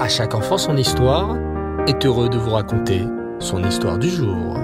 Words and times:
À 0.00 0.08
chaque 0.08 0.34
enfant 0.34 0.56
son 0.56 0.78
histoire 0.78 1.36
est 1.86 2.06
heureux 2.06 2.30
de 2.30 2.38
vous 2.38 2.52
raconter 2.52 3.04
son 3.38 3.62
histoire 3.62 3.98
du 3.98 4.08
jour. 4.08 4.54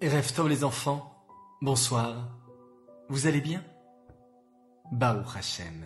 rêve 0.00 0.48
les 0.48 0.62
enfants, 0.62 1.12
bonsoir. 1.60 2.28
Vous 3.08 3.26
allez 3.26 3.40
bien? 3.40 3.64
Baou 4.92 5.24
Hachem. 5.36 5.84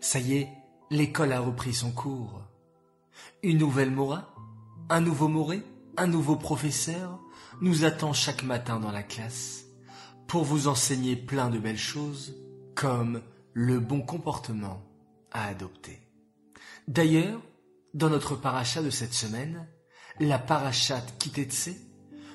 Ça 0.00 0.20
y 0.20 0.36
est, 0.36 0.48
l'école 0.92 1.32
a 1.32 1.40
repris 1.40 1.74
son 1.74 1.90
cours. 1.90 2.40
Une 3.42 3.58
nouvelle 3.58 3.90
Mora, 3.90 4.32
un 4.90 5.00
nouveau 5.00 5.26
Moré, 5.26 5.60
un 5.96 6.06
nouveau 6.06 6.36
professeur 6.36 7.18
nous 7.60 7.84
attend 7.84 8.12
chaque 8.12 8.44
matin 8.44 8.78
dans 8.78 8.92
la 8.92 9.02
classe 9.02 9.64
pour 10.28 10.44
vous 10.44 10.68
enseigner 10.68 11.16
plein 11.16 11.50
de 11.50 11.58
belles 11.58 11.76
choses 11.76 12.45
comme 12.76 13.22
le 13.54 13.80
bon 13.80 14.02
comportement 14.02 14.82
à 15.32 15.46
adopter. 15.46 15.98
D'ailleurs, 16.86 17.40
dans 17.94 18.10
notre 18.10 18.36
paracha 18.36 18.82
de 18.82 18.90
cette 18.90 19.14
semaine, 19.14 19.66
la 20.20 20.38
parachat 20.38 21.00
Kitetse, 21.18 21.70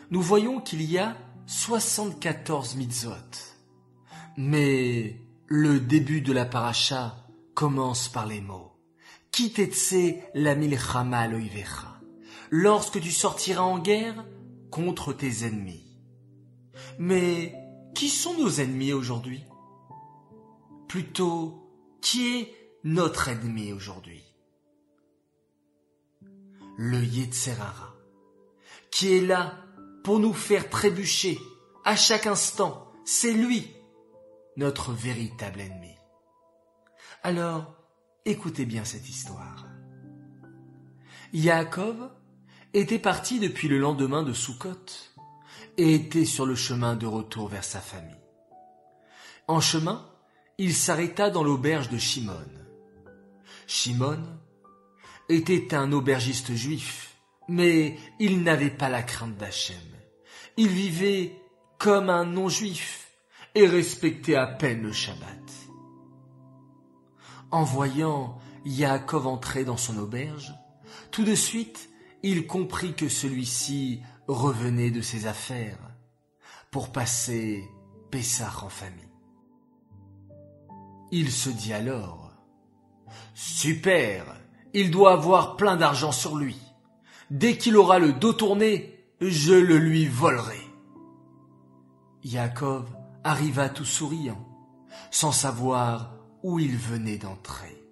nous 0.10 0.22
voyons 0.22 0.60
qu'il 0.60 0.82
y 0.82 0.98
a 0.98 1.16
74 1.46 2.76
mitzvot. 2.76 3.14
Mais 4.36 5.22
le 5.48 5.80
début 5.80 6.22
de 6.22 6.34
la 6.34 6.46
paracha 6.46 7.28
commence 7.54 8.10
par 8.10 8.26
les 8.26 8.42
mots 8.42 8.74
Kitetse 9.32 10.16
la 10.34 10.56
milchama. 10.56 11.28
Lorsque 12.50 13.00
tu 13.00 13.12
sortiras 13.12 13.62
en 13.62 13.80
guerre 13.80 14.26
contre 14.72 15.14
tes 15.14 15.46
ennemis. 15.46 15.86
Mais 16.98 17.56
qui 17.94 18.10
sont 18.10 18.38
nos 18.38 18.60
ennemis 18.60 18.94
aujourd'hui? 18.94 19.44
Plutôt, 20.92 21.72
qui 22.02 22.36
est 22.36 22.54
notre 22.84 23.30
ennemi 23.30 23.72
aujourd'hui? 23.72 24.26
Le 26.76 27.02
Yetzerara, 27.02 27.96
qui 28.92 29.16
est 29.16 29.22
là 29.22 29.54
pour 30.04 30.20
nous 30.20 30.34
faire 30.34 30.70
trébucher 30.70 31.40
à 31.86 31.96
chaque 31.96 32.28
instant. 32.28 32.92
C'est 33.06 33.32
lui, 33.32 33.74
notre 34.58 34.92
véritable 34.92 35.62
ennemi. 35.62 35.96
Alors, 37.24 37.74
écoutez 38.26 38.66
bien 38.66 38.84
cette 38.84 39.08
histoire. 39.08 39.68
Yaakov 41.32 42.12
était 42.74 43.00
parti 43.00 43.40
depuis 43.40 43.70
le 43.70 43.80
lendemain 43.80 44.24
de 44.24 44.34
Soukhot 44.34 44.86
et 45.78 45.96
était 45.96 46.26
sur 46.26 46.46
le 46.46 46.56
chemin 46.56 46.98
de 46.98 47.08
retour 47.08 47.48
vers 47.48 47.64
sa 47.64 47.80
famille. 47.80 48.20
En 49.48 49.62
chemin, 49.62 50.11
il 50.62 50.76
s'arrêta 50.76 51.32
dans 51.32 51.44
l'auberge 51.44 51.90
de 51.90 51.98
Shimon. 51.98 52.46
Shimon 53.66 54.20
était 55.28 55.74
un 55.74 55.92
aubergiste 55.92 56.54
juif, 56.54 57.16
mais 57.48 57.98
il 58.20 58.44
n'avait 58.44 58.70
pas 58.70 58.88
la 58.88 59.02
crainte 59.02 59.36
d'Hachem. 59.38 59.82
Il 60.58 60.68
vivait 60.68 61.36
comme 61.80 62.12
un 62.12 62.26
non-juif 62.26 63.10
et 63.56 63.66
respectait 63.66 64.36
à 64.36 64.46
peine 64.46 64.84
le 64.84 64.92
Shabbat. 64.92 65.52
En 67.50 67.64
voyant 67.64 68.38
Yaakov 68.64 69.26
entrer 69.26 69.66
dans 69.66 69.78
son 69.78 69.98
auberge, 69.98 70.54
tout 71.10 71.24
de 71.24 71.34
suite, 71.34 71.90
il 72.22 72.46
comprit 72.46 72.94
que 72.94 73.10
celui-ci 73.10 74.04
revenait 74.28 74.92
de 74.92 75.02
ses 75.02 75.26
affaires 75.26 75.80
pour 76.70 76.92
passer 76.92 77.68
Pessah 78.12 78.54
en 78.62 78.70
famille. 78.70 79.11
Il 81.12 81.30
se 81.32 81.50
dit 81.50 81.74
alors 81.74 82.32
Super, 83.34 84.26
il 84.74 84.92
doit 84.92 85.14
avoir 85.14 85.58
plein 85.58 85.76
d'argent 85.76 86.12
sur 86.12 86.38
lui. 86.38 86.58
Dès 87.30 87.58
qu'il 87.58 87.76
aura 87.76 88.00
le 88.00 88.14
dos 88.14 88.34
tourné, 88.34 89.06
je 89.20 89.54
le 89.54 89.78
lui 89.78 90.08
volerai. 90.08 90.60
Yaakov 92.24 92.86
arriva 93.24 93.70
tout 93.70 93.86
souriant, 93.86 94.48
sans 95.12 95.32
savoir 95.32 96.14
où 96.44 96.60
il 96.60 96.78
venait 96.78 97.18
d'entrer. 97.18 97.84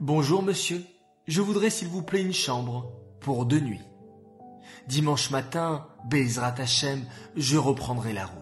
Bonjour 0.00 0.42
monsieur, 0.42 0.82
je 1.26 1.40
voudrais 1.40 1.70
s'il 1.70 1.88
vous 1.88 2.02
plaît 2.02 2.22
une 2.22 2.32
chambre 2.32 2.92
pour 3.20 3.44
deux 3.44 3.60
nuits. 3.60 3.86
Dimanche 4.88 5.30
matin, 5.30 5.86
Bezrat 6.08 6.54
Hachem, 6.58 7.04
je 7.36 7.56
reprendrai 7.56 8.12
la 8.12 8.26
route. 8.26 8.41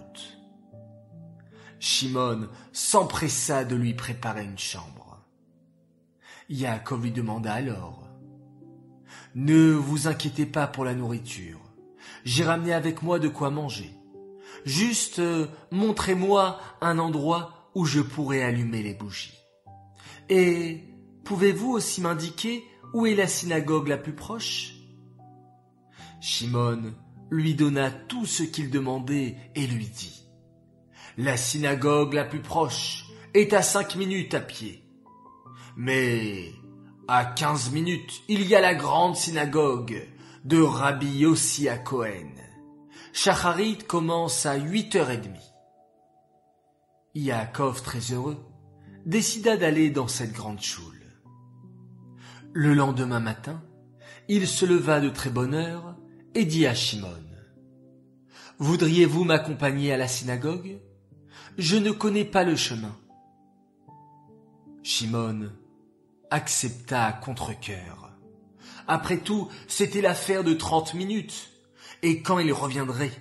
Shimon 1.81 2.49
s'empressa 2.73 3.65
de 3.65 3.75
lui 3.75 3.95
préparer 3.95 4.45
une 4.45 4.59
chambre. 4.59 5.25
Yaakov 6.51 7.03
lui 7.03 7.11
demanda 7.11 7.55
alors 7.55 8.07
Ne 9.35 9.73
vous 9.73 10.07
inquiétez 10.07 10.45
pas 10.45 10.67
pour 10.67 10.85
la 10.85 10.95
nourriture. 10.95 11.59
J'ai 12.25 12.45
ramené 12.45 12.75
avec 12.75 13.03
moi 13.03 13.19
de 13.19 13.29
quoi 13.29 13.49
manger. 13.49 13.91
Juste 14.67 15.21
euh, 15.21 15.47
montrez-moi 15.71 16.61
un 16.83 16.99
endroit 16.99 17.71
où 17.75 17.87
je 17.87 18.01
pourrai 18.01 18.43
allumer 18.43 18.83
les 18.83 18.95
bougies. 18.95 19.39
Et 20.29 20.85
pouvez-vous 21.25 21.71
aussi 21.71 22.03
m'indiquer 22.03 22.63
où 22.93 23.07
est 23.07 23.15
la 23.15 23.27
synagogue 23.27 23.89
la 23.89 23.97
plus 23.97 24.15
proche? 24.15 24.75
Shimon 26.21 26.93
lui 27.31 27.55
donna 27.55 27.91
tout 27.91 28.27
ce 28.27 28.43
qu'il 28.43 28.71
demandait 28.71 29.37
et 29.55 29.67
lui 29.67 29.87
dit 29.87 30.20
la 31.21 31.37
synagogue 31.37 32.15
la 32.15 32.25
plus 32.25 32.41
proche 32.41 33.05
est 33.35 33.53
à 33.53 33.61
cinq 33.61 33.95
minutes 33.95 34.33
à 34.33 34.41
pied. 34.41 34.83
Mais 35.77 36.51
à 37.09 37.27
quinze 37.27 37.71
minutes, 37.73 38.23
il 38.29 38.47
y 38.47 38.55
a 38.55 38.61
la 38.63 38.75
grande 38.75 39.17
synagogue 39.17 40.09
de 40.47 40.63
Rabbi 40.63 41.19
Yossi 41.19 41.69
à 41.69 41.77
Cohen. 41.77 42.33
Shacharit 43.13 43.77
commence 43.87 44.47
à 44.47 44.57
huit 44.57 44.97
heures 44.97 45.11
et 45.11 45.19
demie. 45.19 45.53
Yaakov, 47.15 47.83
très 47.83 48.15
heureux, 48.15 48.39
décida 49.05 49.59
d'aller 49.59 49.91
dans 49.91 50.09
cette 50.09 50.33
grande 50.33 50.63
choule. 50.63 51.03
Le 52.55 52.73
lendemain 52.73 53.21
matin, 53.21 53.63
il 54.29 54.49
se 54.49 54.65
leva 54.65 55.01
de 55.01 55.11
très 55.11 55.29
bonne 55.29 55.55
heure 55.55 55.97
et 56.35 56.47
dit 56.47 56.67
à 56.67 56.73
Shimon, 56.73 57.09
Voudriez-vous 58.59 59.25
m'accompagner 59.25 59.93
à 59.93 59.99
la 59.99 60.09
synagogue? 60.09 60.81
Je 61.61 61.77
ne 61.77 61.91
connais 61.91 62.25
pas 62.25 62.43
le 62.43 62.57
chemin. 62.57 62.97
Shimon 64.83 65.51
accepta 66.31 67.05
à 67.05 67.13
contre-cœur. 67.13 68.13
Après 68.89 69.19
tout, 69.19 69.49
c'était 69.69 70.01
l'affaire 70.01 70.43
de 70.43 70.55
trente 70.55 70.95
minutes, 70.95 71.51
et 72.03 72.23
quand 72.23 72.39
il 72.39 72.51
reviendrait, 72.53 73.13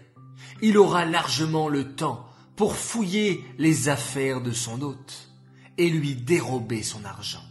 il 0.62 0.78
aura 0.78 1.06
largement 1.06 1.68
le 1.68 1.96
temps 1.96 2.26
pour 2.56 2.76
fouiller 2.76 3.44
les 3.58 3.90
affaires 3.90 4.42
de 4.42 4.54
son 4.54 4.82
hôte 4.82 5.30
et 5.78 5.90
lui 5.90 6.16
dérober 6.16 6.82
son 6.82 7.04
argent. 7.04 7.44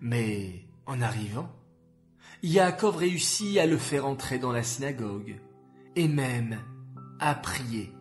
Mais 0.00 0.64
en 0.86 1.00
arrivant, 1.00 1.50
Yaakov 2.44 2.96
réussit 2.96 3.58
à 3.58 3.66
le 3.66 3.78
faire 3.78 4.06
entrer 4.06 4.38
dans 4.38 4.52
la 4.52 4.62
synagogue 4.62 5.40
et 5.96 6.06
même 6.06 6.60
à 7.18 7.34
prier 7.34 7.92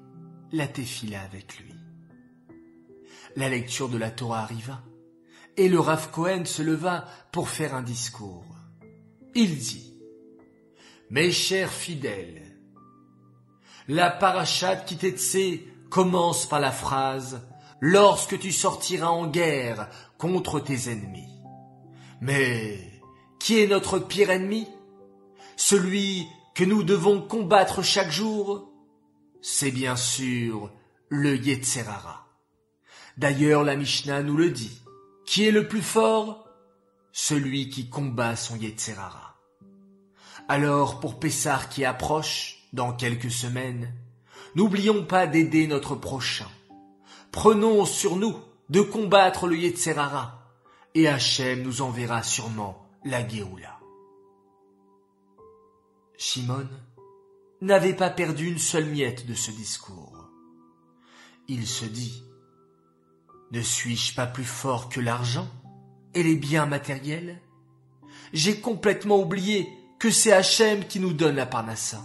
la 0.52 0.68
téfila 0.68 1.22
avec 1.22 1.60
lui. 1.60 1.74
La 3.36 3.50
lecture 3.50 3.90
de 3.90 3.98
la 3.98 4.12
Torah 4.12 4.42
arriva, 4.42 4.82
et 5.58 5.70
le 5.70 5.80
Rav 5.80 6.12
Cohen 6.12 6.46
se 6.46 6.62
leva 6.62 7.06
pour 7.32 7.50
faire 7.50 7.76
un 7.76 7.82
discours. 7.82 8.46
Il 9.36 9.58
dit, 9.58 9.94
Mes 11.10 11.32
chers 11.32 11.72
fidèles, 11.72 12.58
la 13.88 14.10
parachat 14.10 14.76
Kitetse 14.76 15.60
commence 15.90 16.46
par 16.46 16.60
la 16.60 16.72
phrase 16.72 17.42
Lorsque 17.84 18.38
tu 18.38 18.52
sortiras 18.52 19.10
en 19.10 19.26
guerre 19.26 19.90
contre 20.20 20.60
tes 20.60 20.92
ennemis. 20.92 21.40
Mais 22.22 23.02
qui 23.40 23.60
est 23.60 23.66
notre 23.66 23.98
pire 23.98 24.30
ennemi? 24.30 24.68
Celui 25.58 26.28
que 26.54 26.64
nous 26.64 26.84
devons 26.84 27.22
combattre 27.22 27.82
chaque 27.82 28.12
jour? 28.12 28.71
C'est 29.42 29.72
bien 29.72 29.96
sûr 29.96 30.72
le 31.10 31.36
Yetzerara. 31.36 32.28
D'ailleurs, 33.18 33.64
la 33.64 33.76
Mishnah 33.76 34.24
nous 34.24 34.38
le 34.38 34.50
dit. 34.50 34.82
Qui 35.26 35.46
est 35.46 35.52
le 35.52 35.68
plus 35.68 35.82
fort? 35.82 36.48
Celui 37.12 37.70
qui 37.70 37.90
combat 37.90 38.36
son 38.36 38.56
Yetzerara. 38.56 39.36
Alors, 40.48 41.00
pour 41.00 41.20
Pessar 41.20 41.70
qui 41.70 41.86
approche, 41.86 42.58
dans 42.74 42.94
quelques 42.94 43.32
semaines, 43.32 43.94
n'oublions 44.56 45.06
pas 45.06 45.28
d'aider 45.28 45.68
notre 45.68 45.96
prochain. 45.96 46.48
Prenons 47.32 47.86
sur 47.86 48.16
nous 48.16 48.38
de 48.70 48.82
combattre 48.82 49.48
le 49.48 49.58
Yetzerara, 49.58 50.40
et 50.96 51.08
Hachem 51.08 51.62
nous 51.62 51.82
enverra 51.82 52.24
sûrement 52.24 52.86
la 53.04 53.28
Géoula. 53.28 53.80
Shimon 56.18 56.68
n'avait 57.62 57.96
pas 57.96 58.10
perdu 58.10 58.48
une 58.48 58.58
seule 58.58 58.88
miette 58.88 59.28
de 59.28 59.36
ce 59.36 59.52
discours. 59.52 60.30
il 61.48 61.68
se 61.68 61.86
dit 61.86 62.24
Ne 63.52 63.62
suis-je 63.62 64.16
pas 64.16 64.26
plus 64.26 64.46
fort 64.46 64.90
que 64.90 65.00
l'argent 65.00 65.48
et 66.14 66.24
les 66.24 66.36
biens 66.36 66.66
matériels? 66.66 67.40
J'ai 68.34 68.60
complètement 68.60 69.20
oublié 69.20 69.70
que 70.00 70.10
c'est 70.10 70.32
Hachem 70.32 70.86
qui 70.86 71.00
nous 71.00 71.14
donne 71.14 71.36
la 71.36 71.46
parnassa. 71.46 72.02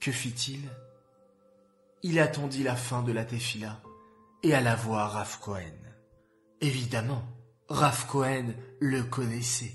Que 0.00 0.10
fit-il? 0.10 0.60
Il 2.02 2.18
attendit 2.18 2.62
la 2.62 2.76
fin 2.76 3.02
de 3.02 3.12
la 3.12 3.24
tefila 3.24 3.80
et 4.42 4.54
alla 4.54 4.74
voir 4.74 5.12
Rav 5.12 5.38
Cohen. 5.40 5.78
Évidemment, 6.60 7.22
Rav 7.68 8.06
Cohen 8.08 8.54
le 8.80 9.02
connaissait, 9.04 9.72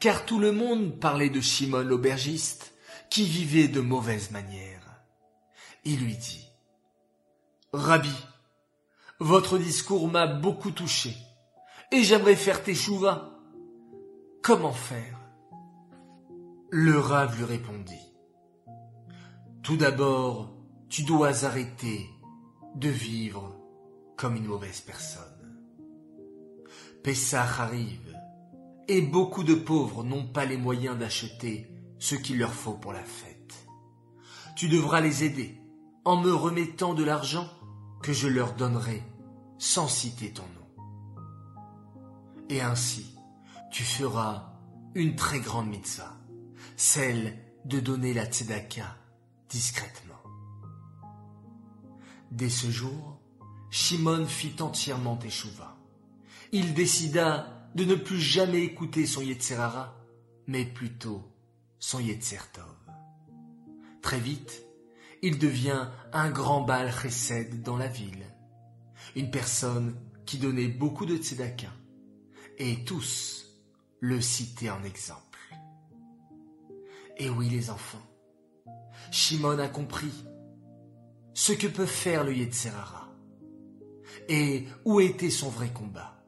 car 0.00 0.24
tout 0.24 0.38
le 0.38 0.52
monde 0.52 0.98
parlait 0.98 1.30
de 1.30 1.40
Shimon 1.40 1.82
l'aubergiste, 1.82 2.71
qui 3.12 3.24
vivait 3.24 3.68
de 3.68 3.82
mauvaises 3.82 4.30
manières. 4.30 5.04
Il 5.84 6.02
lui 6.02 6.16
dit, 6.16 6.48
Rabbi, 7.74 8.16
votre 9.20 9.58
discours 9.58 10.08
m'a 10.08 10.26
beaucoup 10.26 10.70
touché, 10.70 11.14
et 11.90 12.04
j'aimerais 12.04 12.36
faire 12.36 12.62
tes 12.62 12.74
chouvas. 12.74 13.38
Comment 14.40 14.72
faire? 14.72 15.20
Le 16.70 16.98
Rav 16.98 17.36
lui 17.36 17.44
répondit, 17.44 18.14
Tout 19.62 19.76
d'abord, 19.76 20.56
tu 20.88 21.02
dois 21.02 21.44
arrêter 21.44 22.08
de 22.76 22.88
vivre 22.88 23.54
comme 24.16 24.36
une 24.36 24.46
mauvaise 24.46 24.80
personne. 24.80 25.60
Pessah 27.02 27.42
arrive, 27.42 28.18
et 28.88 29.02
beaucoup 29.02 29.44
de 29.44 29.54
pauvres 29.54 30.02
n'ont 30.02 30.24
pas 30.24 30.46
les 30.46 30.56
moyens 30.56 30.96
d'acheter 30.96 31.71
ce 32.02 32.16
qu'il 32.16 32.38
leur 32.38 32.52
faut 32.52 32.72
pour 32.72 32.92
la 32.92 33.04
fête. 33.04 33.64
Tu 34.56 34.68
devras 34.68 35.00
les 35.00 35.22
aider 35.22 35.60
en 36.04 36.16
me 36.16 36.34
remettant 36.34 36.94
de 36.94 37.04
l'argent 37.04 37.48
que 38.02 38.12
je 38.12 38.26
leur 38.26 38.54
donnerai 38.54 39.04
sans 39.56 39.86
citer 39.86 40.32
ton 40.32 40.42
nom. 40.42 40.84
Et 42.48 42.60
ainsi, 42.60 43.14
tu 43.70 43.84
feras 43.84 44.52
une 44.96 45.14
très 45.14 45.38
grande 45.38 45.68
mitzvah, 45.68 46.16
celle 46.74 47.38
de 47.66 47.78
donner 47.78 48.12
la 48.14 48.26
tzedaka 48.26 48.96
discrètement. 49.48 50.20
Dès 52.32 52.50
ce 52.50 52.68
jour, 52.68 53.20
Shimon 53.70 54.26
fit 54.26 54.60
entièrement 54.60 55.20
échouva 55.20 55.76
il 56.50 56.74
décida 56.74 57.70
de 57.76 57.84
ne 57.84 57.94
plus 57.94 58.20
jamais 58.20 58.62
écouter 58.62 59.06
son 59.06 59.22
Yetzerara, 59.22 59.96
mais 60.46 60.66
plutôt 60.66 61.31
son 61.82 61.98
Yetzertov. 61.98 62.76
Très 64.02 64.20
vite, 64.20 64.64
il 65.20 65.38
devient 65.38 65.88
un 66.12 66.30
grand 66.30 66.62
bal 66.62 66.92
chesed 66.92 67.62
dans 67.62 67.76
la 67.76 67.88
ville, 67.88 68.24
une 69.16 69.32
personne 69.32 69.96
qui 70.24 70.38
donnait 70.38 70.68
beaucoup 70.68 71.06
de 71.06 71.16
tzedaka, 71.16 71.72
et 72.58 72.84
tous 72.84 73.46
le 73.98 74.20
citaient 74.20 74.70
en 74.70 74.84
exemple. 74.84 75.40
Et 77.18 77.28
oui 77.28 77.50
les 77.50 77.68
enfants, 77.68 78.06
Shimon 79.10 79.58
a 79.58 79.68
compris 79.68 80.24
ce 81.34 81.52
que 81.52 81.66
peut 81.66 81.84
faire 81.84 82.22
le 82.22 82.32
Yetzerara, 82.32 83.12
et 84.28 84.68
où 84.84 85.00
était 85.00 85.30
son 85.30 85.48
vrai 85.48 85.70
combat. 85.70 86.24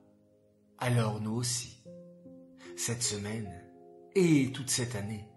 Alors 0.78 1.20
nous 1.20 1.34
aussi, 1.34 1.84
cette 2.76 3.04
semaine 3.04 3.48
et 4.16 4.50
toute 4.52 4.70
cette 4.70 4.96
année, 4.96 5.28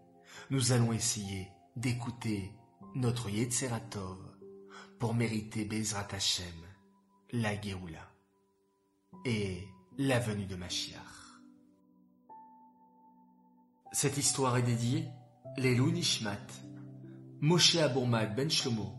nous 0.49 0.71
allons 0.71 0.93
essayer 0.93 1.51
d'écouter 1.75 2.53
notre 2.95 3.29
Yetzeratov 3.29 4.17
pour 4.99 5.13
mériter 5.13 5.65
Bezrat 5.65 6.07
Hashem, 6.11 6.45
la 7.31 7.59
Géoula 7.59 8.11
et 9.25 9.67
la 9.97 10.19
venue 10.19 10.45
de 10.45 10.55
Mashiach. 10.55 11.01
Cette 13.91 14.17
histoire 14.17 14.57
est 14.57 14.63
dédiée 14.63 15.07
Lelou 15.57 15.91
Nishmat, 15.91 16.47
Moshe 17.41 17.75
Abourmad 17.75 18.35
Ben 18.35 18.49
Shlomo 18.49 18.93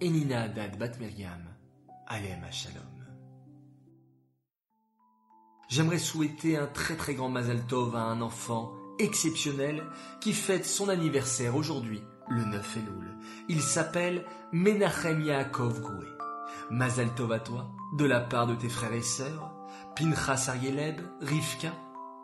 et 0.00 0.10
Nina 0.10 0.42
Adad 0.42 0.78
Bat 0.78 0.92
Alem 2.06 2.44
Shalom. 2.50 2.84
J'aimerais 5.68 5.98
souhaiter 5.98 6.56
un 6.56 6.66
très 6.66 6.96
très 6.96 7.14
grand 7.14 7.28
Mazal 7.28 7.64
Tov 7.66 7.94
à 7.94 8.02
un 8.02 8.20
enfant 8.20 8.79
exceptionnel 9.00 9.82
qui 10.20 10.32
fête 10.32 10.66
son 10.66 10.88
anniversaire 10.88 11.56
aujourd'hui, 11.56 12.02
le 12.28 12.44
9 12.44 12.76
Elul. 12.76 13.18
Il 13.48 13.60
s'appelle 13.60 14.24
Menachem 14.52 15.20
Yaakov 15.22 15.80
Goué. 15.80 16.06
Mazal 16.70 17.12
Tov 17.14 17.32
à 17.32 17.40
toi, 17.40 17.70
de 17.94 18.04
la 18.04 18.20
part 18.20 18.46
de 18.46 18.54
tes 18.54 18.68
frères 18.68 18.92
et 18.92 19.02
sœurs, 19.02 19.52
Pinchas 19.96 20.46
Arieleb, 20.48 21.00
Rivka 21.20 21.72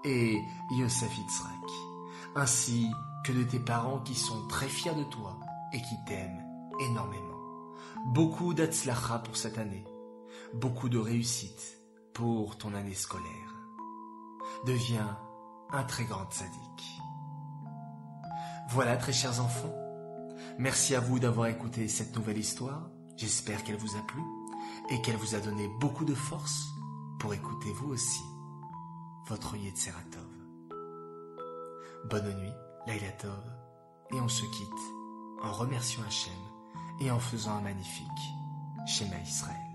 et 0.05 0.37
Yosef 0.79 1.19
Itzrak, 1.19 1.71
ainsi 2.37 2.87
que 3.25 3.33
de 3.33 3.43
tes 3.43 3.59
parents 3.59 4.01
qui 4.01 4.15
sont 4.15 4.47
très 4.47 4.69
fiers 4.69 4.95
de 4.95 5.03
toi 5.05 5.41
et 5.73 5.79
qui 5.79 5.97
t'aiment 6.07 6.45
énormément. 6.81 7.23
Beaucoup 8.07 8.55
d'Atzlacha 8.55 9.19
pour 9.19 9.37
cette 9.37 9.59
année, 9.59 9.85
beaucoup 10.55 10.89
de 10.89 10.99
réussite 10.99 11.79
pour 12.15 12.57
ton 12.57 12.73
année 12.75 12.95
scolaire. 12.95 13.25
Deviens 14.65 15.19
un 15.73 15.85
très 15.85 16.05
grand 16.05 16.31
sadique. 16.31 17.01
Voilà, 18.71 18.97
très 18.97 19.13
chers 19.13 19.41
enfants. 19.41 19.75
Merci 20.59 20.95
à 20.95 21.01
vous 21.01 21.19
d'avoir 21.19 21.49
écouté 21.49 21.89
cette 21.89 22.15
nouvelle 22.17 22.39
histoire. 22.39 22.89
J'espère 23.17 23.63
qu'elle 23.65 23.77
vous 23.77 23.97
a 23.97 24.07
plu 24.07 24.23
et 24.91 25.01
qu'elle 25.03 25.17
vous 25.17 25.35
a 25.35 25.41
donné 25.41 25.69
beaucoup 25.81 26.05
de 26.05 26.15
force 26.15 26.67
pour 27.19 27.35
écouter 27.35 27.73
vous 27.73 27.89
aussi 27.89 28.23
votre 29.27 29.57
Yetzeratov. 29.57 30.23
Bonne 32.09 32.39
nuit, 32.39 32.53
Laila 32.87 33.11
Tov, 33.13 33.45
et 34.13 34.21
on 34.21 34.29
se 34.29 34.45
quitte 34.45 35.43
en 35.43 35.53
remerciant 35.53 36.03
Hachem 36.07 36.33
et 37.01 37.11
en 37.11 37.19
faisant 37.19 37.57
un 37.57 37.63
magnifique 37.63 38.07
schéma 38.87 39.19
Israël. 39.19 39.66